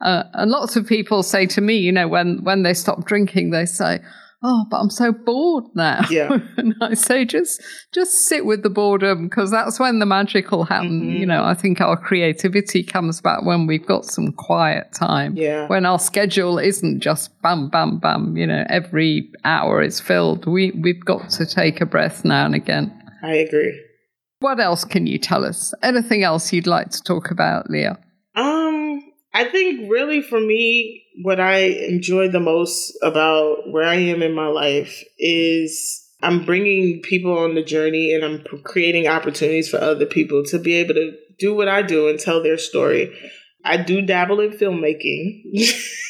[0.00, 3.50] Uh, and lots of people say to me, you know, when, when they stop drinking,
[3.50, 4.00] they say,
[4.42, 6.04] oh, but I'm so bored now.
[6.10, 6.38] Yeah.
[6.56, 10.64] and I say, just just sit with the boredom because that's when the magic will
[10.64, 11.02] happen.
[11.02, 11.16] Mm-hmm.
[11.16, 15.36] You know, I think our creativity comes back when we've got some quiet time.
[15.36, 15.66] Yeah.
[15.66, 18.36] When our schedule isn't just bam, bam, bam.
[18.36, 20.46] You know, every hour is filled.
[20.46, 22.96] We we've got to take a breath now and again.
[23.22, 23.78] I agree.
[24.40, 25.74] What else can you tell us?
[25.82, 27.98] Anything else you'd like to talk about, Leah?
[29.32, 34.34] I think really for me, what I enjoy the most about where I am in
[34.34, 40.06] my life is I'm bringing people on the journey and I'm creating opportunities for other
[40.06, 43.16] people to be able to do what I do and tell their story.
[43.64, 45.42] I do dabble in filmmaking.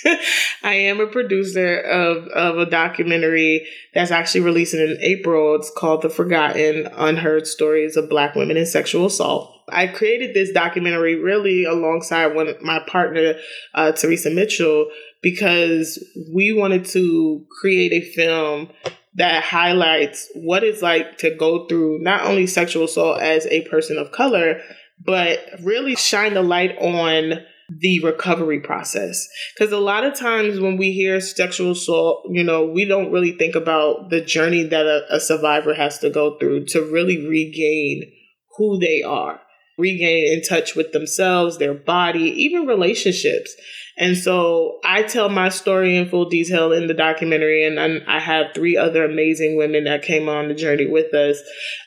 [0.63, 5.57] I am a producer of, of a documentary that's actually releasing in April.
[5.57, 9.60] It's called The Forgotten Unheard Stories of Black Women in Sexual Assault.
[9.73, 13.35] I created this documentary really alongside one my partner,
[13.75, 14.91] uh, Teresa Mitchell,
[15.23, 16.03] because
[16.35, 18.71] we wanted to create a film
[19.15, 23.99] that highlights what it's like to go through not only sexual assault as a person
[23.99, 24.61] of color,
[25.05, 27.41] but really shine the light on
[27.79, 29.29] the recovery process.
[29.55, 33.33] Because a lot of times when we hear sexual assault, you know, we don't really
[33.33, 38.13] think about the journey that a, a survivor has to go through to really regain
[38.57, 39.41] who they are,
[39.81, 43.55] regain in touch with themselves, their body, even relationships.
[43.97, 48.55] And so I tell my story in full detail in the documentary, and I have
[48.55, 51.39] three other amazing women that came on the journey with us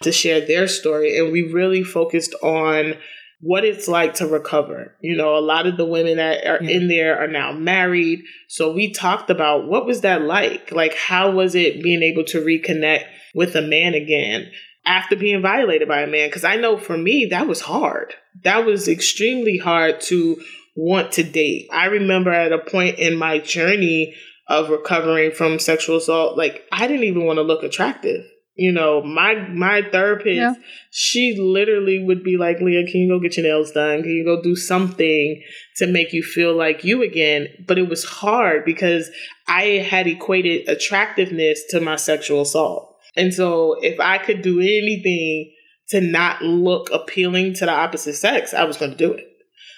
[0.03, 1.17] to share their story.
[1.17, 2.95] And we really focused on
[3.43, 4.95] what it's like to recover.
[5.01, 6.77] You know, a lot of the women that are yeah.
[6.77, 8.23] in there are now married.
[8.47, 10.71] So we talked about what was that like?
[10.71, 14.51] Like, how was it being able to reconnect with a man again?
[14.85, 18.13] After being violated by a man because I know for me that was hard.
[18.43, 20.41] That was extremely hard to
[20.75, 21.69] want to date.
[21.71, 24.15] I remember at a point in my journey
[24.47, 28.25] of recovering from sexual assault, like I didn't even want to look attractive.
[28.55, 30.53] You know, my my therapist, yeah.
[30.91, 34.03] she literally would be like, Leah, can you go get your nails done?
[34.03, 35.41] Can you go do something
[35.77, 37.47] to make you feel like you again?
[37.67, 39.09] But it was hard because
[39.47, 42.92] I had equated attractiveness to my sexual assault.
[43.15, 45.53] And so if I could do anything
[45.89, 49.27] to not look appealing to the opposite sex, I was going to do it.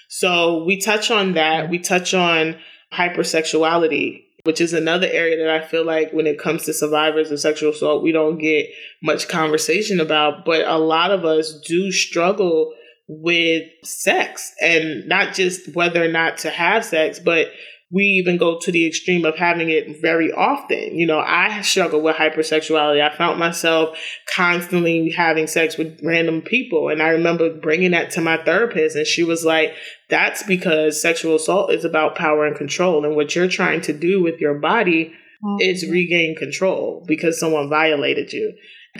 [0.08, 1.68] So we touch on that.
[1.68, 2.56] We touch on
[2.92, 7.40] hypersexuality, which is another area that I feel like when it comes to survivors of
[7.40, 8.66] sexual assault, we don't get
[9.02, 10.44] much conversation about.
[10.44, 12.72] But a lot of us do struggle
[13.08, 17.48] with sex and not just whether or not to have sex, but
[17.90, 20.98] we even go to the extreme of having it very often.
[20.98, 23.00] You know, I struggle with hypersexuality.
[23.00, 23.96] I found myself
[24.34, 26.88] constantly having sex with random people.
[26.88, 29.72] And I remember bringing that to my therapist, and she was like,
[30.10, 33.04] that's because sexual assault is about power and control.
[33.04, 35.60] And what you're trying to do with your body mm-hmm.
[35.60, 38.52] is regain control because someone violated you.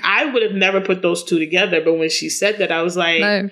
[0.03, 1.81] I would have never put those two together.
[1.85, 3.51] But when she said that, I was like, no,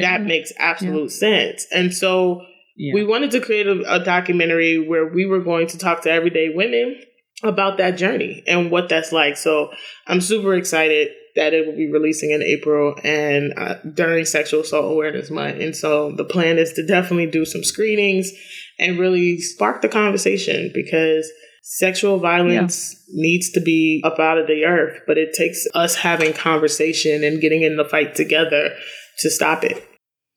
[0.00, 1.18] that makes absolute yeah.
[1.18, 1.66] sense.
[1.72, 2.44] And so,
[2.76, 2.94] yeah.
[2.94, 6.50] We wanted to create a, a documentary where we were going to talk to everyday
[6.54, 7.00] women
[7.42, 9.36] about that journey and what that's like.
[9.36, 9.72] So
[10.06, 14.92] I'm super excited that it will be releasing in April and uh, during Sexual Assault
[14.92, 15.60] Awareness Month.
[15.60, 18.30] And so the plan is to definitely do some screenings
[18.78, 21.30] and really spark the conversation because
[21.62, 23.22] sexual violence yeah.
[23.22, 27.40] needs to be up out of the earth, but it takes us having conversation and
[27.40, 28.74] getting in the fight together
[29.18, 29.86] to stop it.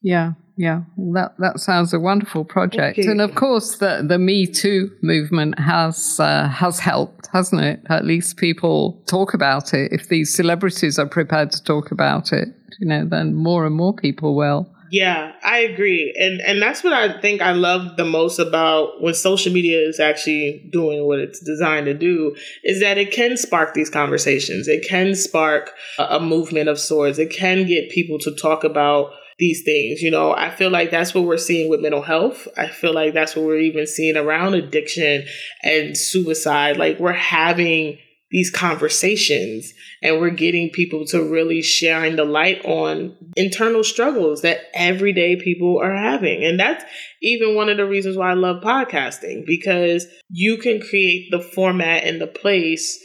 [0.02, 4.90] Yeah, yeah, that that sounds a wonderful project, and of course, the the Me Too
[5.02, 7.82] movement has uh, has helped, hasn't it?
[7.90, 9.92] At least people talk about it.
[9.92, 13.94] If these celebrities are prepared to talk about it, you know, then more and more
[13.94, 14.72] people will.
[14.92, 19.14] Yeah, I agree, and and that's what I think I love the most about when
[19.14, 23.74] social media is actually doing what it's designed to do is that it can spark
[23.74, 24.70] these conversations.
[24.70, 27.20] It can spark a, a movement of sorts.
[27.20, 30.02] It can get people to talk about these things.
[30.02, 32.48] You know, I feel like that's what we're seeing with mental health.
[32.58, 35.26] I feel like that's what we're even seeing around addiction
[35.64, 36.78] and suicide.
[36.78, 37.98] Like we're having
[38.32, 44.60] these conversations and we're getting people to really shine the light on internal struggles that
[44.74, 46.44] everyday people are having.
[46.44, 46.84] And that's
[47.22, 52.04] even one of the reasons why I love podcasting because you can create the format
[52.04, 53.00] and the place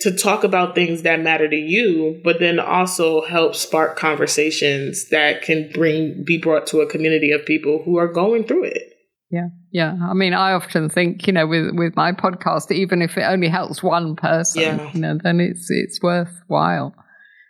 [0.00, 5.42] to talk about things that matter to you, but then also help spark conversations that
[5.42, 8.92] can bring be brought to a community of people who are going through it.
[9.30, 9.96] Yeah, yeah.
[10.02, 13.48] I mean, I often think, you know, with with my podcast, even if it only
[13.48, 14.92] helps one person, yeah.
[14.92, 16.94] you know, then it's it's worthwhile.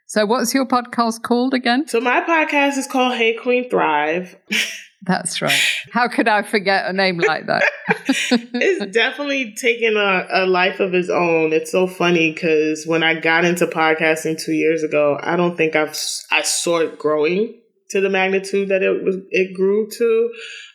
[0.07, 1.89] So, what's your podcast called again?
[1.89, 4.37] So, my podcast is called Hey Queen Thrive.
[5.03, 5.61] That's right.
[5.93, 7.63] How could I forget a name like that?
[8.09, 11.53] it's definitely taken a, a, life of its own.
[11.53, 15.77] It's so funny because when I got into podcasting two years ago, I don't think
[15.77, 15.97] I've
[16.31, 20.31] I saw it growing to the magnitude that it was it grew to.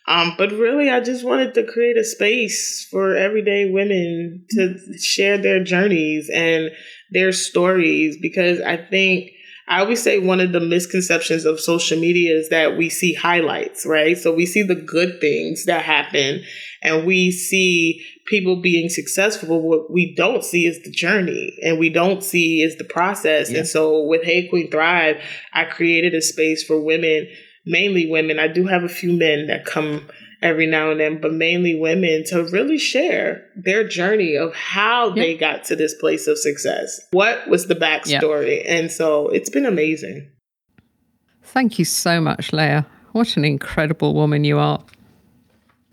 [0.07, 5.37] Um, but really, I just wanted to create a space for everyday women to share
[5.37, 6.71] their journeys and
[7.11, 9.31] their stories because I think
[9.71, 13.85] I always say one of the misconceptions of social media is that we see highlights,
[13.85, 14.17] right?
[14.17, 16.43] So we see the good things that happen
[16.81, 19.61] and we see people being successful.
[19.61, 23.49] What we don't see is the journey and we don't see is the process.
[23.49, 23.59] Yeah.
[23.59, 27.29] And so with Hey Queen Thrive, I created a space for women,
[27.65, 28.39] mainly women.
[28.39, 30.09] I do have a few men that come
[30.41, 35.35] every now and then, but mainly women to really share their journey of how they
[35.37, 37.01] got to this place of success.
[37.11, 38.63] What was the backstory?
[38.65, 40.29] And so it's been amazing.
[41.43, 42.87] Thank you so much, Leah.
[43.11, 44.83] What an incredible woman you are.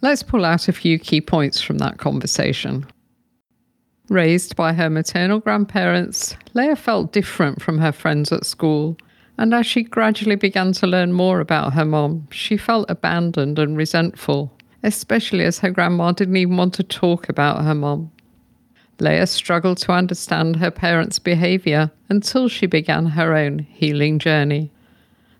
[0.01, 2.87] Let's pull out a few key points from that conversation.
[4.09, 8.97] Raised by her maternal grandparents, Leah felt different from her friends at school,
[9.39, 13.77] and as she gradually began to learn more about her mom, she felt abandoned and
[13.77, 18.11] resentful, especially as her grandma didn't even want to talk about her mom.
[18.99, 24.73] Leah struggled to understand her parents' behaviour until she began her own healing journey.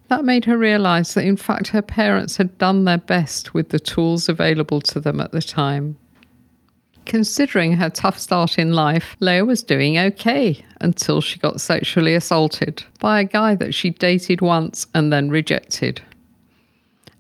[0.07, 3.81] That made her realise that in fact her parents had done their best with the
[3.81, 5.97] tools available to them at the time.
[7.09, 12.85] Considering her tough start in life, Leah was doing okay until she got sexually assaulted
[13.01, 16.03] by a guy that she dated once and then rejected.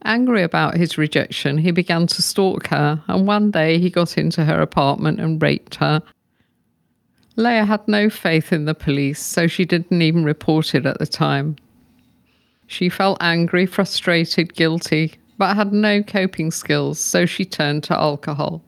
[0.04, 4.44] Angry about his rejection, he began to stalk her, and one day he got into
[4.44, 6.02] her apartment and raped her.
[7.36, 11.06] Leah had no faith in the police, so she didn't even report it at the
[11.06, 11.56] time.
[12.66, 18.62] She felt angry, frustrated, guilty, but had no coping skills, so she turned to alcohol.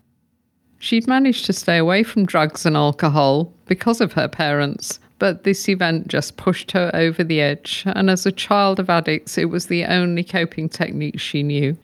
[0.83, 5.69] She'd managed to stay away from drugs and alcohol because of her parents, but this
[5.69, 9.67] event just pushed her over the edge, and as a child of addicts, it was
[9.67, 11.77] the only coping technique she knew.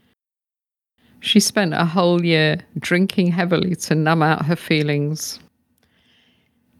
[1.20, 5.40] She spent a whole year drinking heavily to numb out her feelings.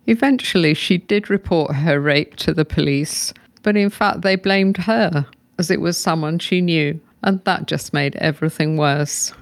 [0.07, 5.27] Eventually, she did report her rape to the police, but in fact, they blamed her,
[5.59, 9.35] as it was someone she knew, and that just made everything worse.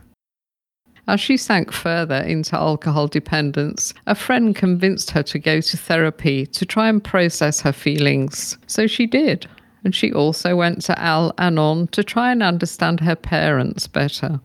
[1.07, 6.47] As she sank further into alcohol dependence, a friend convinced her to go to therapy
[6.47, 8.57] to try and process her feelings.
[8.67, 9.47] So she did.
[9.85, 14.41] And she also went to Al Anon to try and understand her parents better.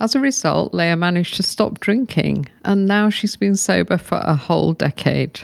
[0.00, 4.36] As a result, Leah managed to stop drinking, and now she's been sober for a
[4.36, 5.40] whole decade.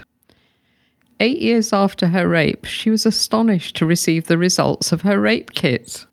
[1.19, 5.53] Eight years after her rape, she was astonished to receive the results of her rape
[5.53, 6.07] kit.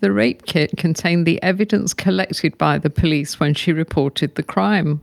[0.00, 5.02] The rape kit contained the evidence collected by the police when she reported the crime.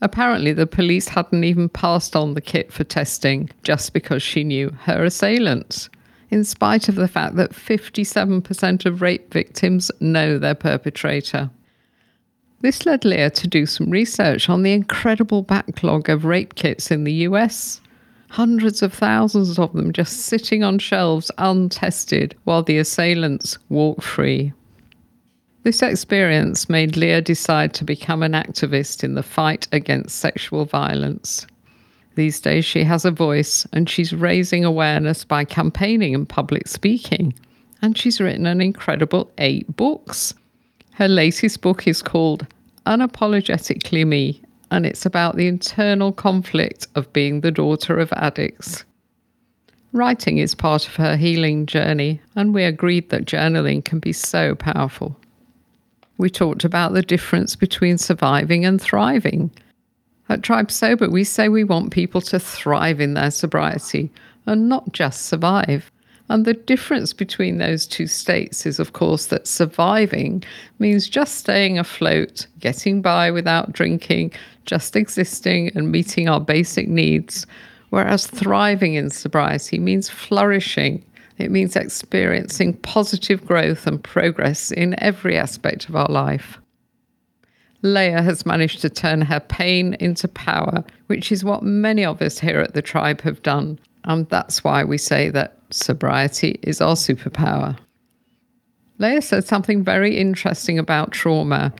[0.00, 4.70] Apparently, the police hadn't even passed on the kit for testing just because she knew
[4.80, 5.88] her assailant,
[6.30, 11.50] in spite of the fact that 57% of rape victims know their perpetrator.
[12.62, 17.04] This led Leah to do some research on the incredible backlog of rape kits in
[17.04, 17.80] the US
[18.32, 24.50] hundreds of thousands of them just sitting on shelves untested while the assailants walk free.
[25.64, 31.46] This experience made Leah decide to become an activist in the fight against sexual violence.
[32.14, 37.34] These days, she has a voice and she's raising awareness by campaigning and public speaking.
[37.82, 40.32] And she's written an incredible eight books.
[40.94, 42.46] Her latest book is called
[42.86, 44.41] Unapologetically Me
[44.72, 48.84] and it's about the internal conflict of being the daughter of addicts.
[49.92, 54.54] Writing is part of her healing journey, and we agreed that journaling can be so
[54.54, 55.14] powerful.
[56.16, 59.50] We talked about the difference between surviving and thriving.
[60.30, 64.10] At Tribe Sober, we say we want people to thrive in their sobriety
[64.46, 65.92] and not just survive.
[66.30, 70.42] And the difference between those two states is, of course, that surviving
[70.78, 74.32] means just staying afloat, getting by without drinking,
[74.66, 77.46] just existing and meeting our basic needs.
[77.90, 81.04] Whereas thriving in sobriety means flourishing.
[81.38, 86.58] It means experiencing positive growth and progress in every aspect of our life.
[87.82, 92.38] Leah has managed to turn her pain into power, which is what many of us
[92.38, 93.78] here at the tribe have done.
[94.04, 97.76] And that's why we say that sobriety is our superpower.
[98.98, 101.72] Leah said something very interesting about trauma.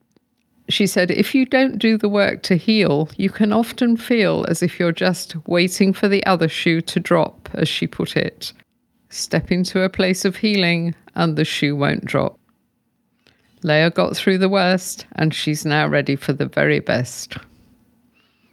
[0.73, 4.63] She said, if you don't do the work to heal, you can often feel as
[4.63, 8.55] if you're just waiting for the other shoe to drop, as she put it.
[9.11, 12.39] Step into a place of healing and the shoe won't drop.
[13.63, 17.37] Leah got through the worst and she's now ready for the very best.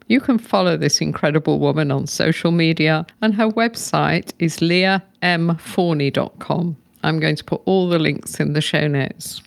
[0.08, 6.78] You can follow this incredible woman on social media, and her website is leahmforney.com.
[7.02, 9.42] I'm going to put all the links in the show notes.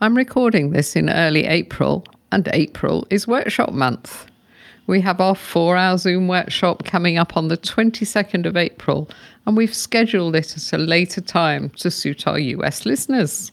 [0.00, 4.26] I'm recording this in early April, and April is workshop month.
[4.86, 9.10] We have our four hour Zoom workshop coming up on the 22nd of April,
[9.44, 13.50] and we've scheduled it at a later time to suit our US listeners.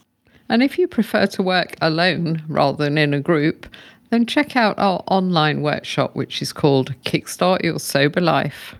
[0.48, 3.66] And if you prefer to work alone rather than in a group,
[4.10, 8.76] then check out our online workshop, which is called Kickstart Your Sober Life.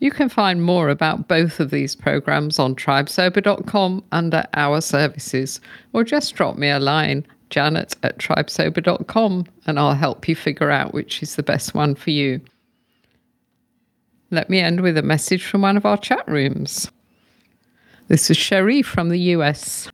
[0.00, 5.60] You can find more about both of these programs on tribesober.com under Our Services,
[5.92, 10.94] or just drop me a line, janet at tribesober.com, and I'll help you figure out
[10.94, 12.40] which is the best one for you.
[14.30, 16.90] Let me end with a message from one of our chat rooms.
[18.06, 19.90] This is Sherry from the US.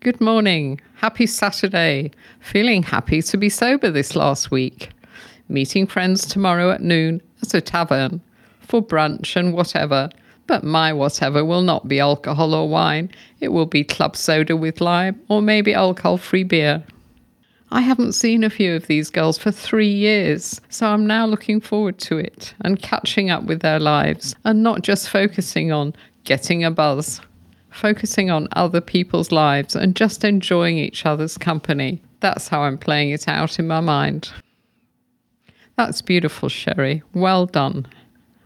[0.00, 0.80] Good morning.
[0.96, 2.10] Happy Saturday.
[2.40, 4.90] Feeling happy to be sober this last week.
[5.48, 8.20] Meeting friends tomorrow at noon at a tavern
[8.68, 10.10] for brunch and whatever.
[10.46, 13.10] But my whatever will not be alcohol or wine.
[13.40, 16.84] It will be club soda with lime or maybe alcohol free beer.
[17.70, 21.60] I haven't seen a few of these girls for three years, so I'm now looking
[21.60, 25.94] forward to it and catching up with their lives and not just focusing on
[26.24, 27.20] getting a buzz,
[27.68, 32.00] focusing on other people's lives and just enjoying each other's company.
[32.20, 34.30] That's how I'm playing it out in my mind.
[35.76, 37.02] That's beautiful, Sherry.
[37.12, 37.86] Well done.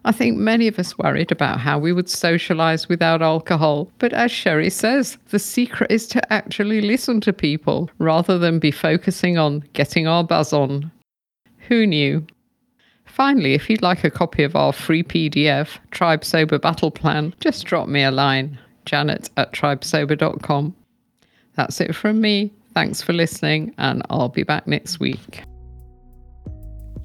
[0.04, 3.88] I think many of us worried about how we would socialize without alcohol.
[3.98, 8.72] But as Sherry says, the secret is to actually listen to people rather than be
[8.72, 10.90] focusing on getting our buzz on.
[11.68, 12.26] Who knew?
[13.04, 17.64] Finally, if you'd like a copy of our free PDF, Tribe Sober Battle Plan, just
[17.66, 20.74] drop me a line, janet at tribesober.com.
[21.54, 22.50] That's it from me.
[22.74, 25.42] Thanks for listening, and I'll be back next week.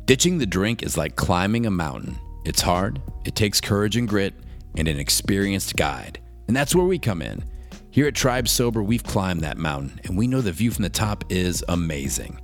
[0.06, 2.18] Ditching the drink is like climbing a mountain.
[2.48, 4.34] It's hard, it takes courage and grit,
[4.78, 6.22] and an experienced guide.
[6.48, 7.44] And that's where we come in.
[7.92, 10.90] Here at Tribe Sober, we've climbed that mountain, and we know the view from the
[10.90, 12.40] top is amazing.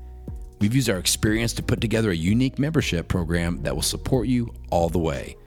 [0.59, 4.53] We've used our experience to put together a unique membership program that will support you
[4.71, 5.37] all the way.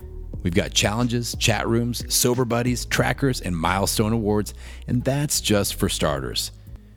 [0.43, 4.55] We've got challenges, chat rooms, sober buddies, trackers, and milestone awards,
[4.89, 6.51] and that's just for starters.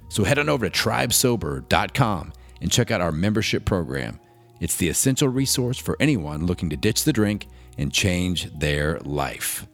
[0.08, 2.32] So head on over to tribesober.com
[2.62, 4.18] and check out our membership program.
[4.60, 7.48] It's the essential resource for anyone looking to ditch the drink
[7.78, 9.66] and change their life.